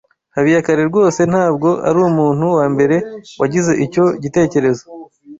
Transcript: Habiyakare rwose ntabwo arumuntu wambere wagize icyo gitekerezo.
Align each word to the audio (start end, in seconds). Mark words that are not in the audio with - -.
Habiyakare 0.35 0.81
rwose 0.89 1.21
ntabwo 1.31 1.69
arumuntu 1.89 2.45
wambere 2.57 2.95
wagize 3.41 3.71
icyo 3.85 4.05
gitekerezo. 4.23 4.83